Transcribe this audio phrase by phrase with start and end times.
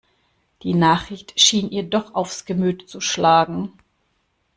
[0.63, 3.73] Die Nachricht schien ihr doch aufs Gemüt zu schlagen.